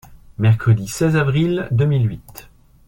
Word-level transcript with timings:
Mercredi 0.39 0.87
seize 0.87 1.15
avril 1.15 1.67
deux 1.71 1.85
mille 1.85 2.07
huit. 2.09 2.49